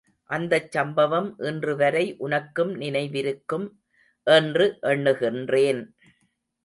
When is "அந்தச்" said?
0.29-0.71